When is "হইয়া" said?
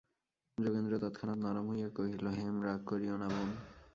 1.71-1.89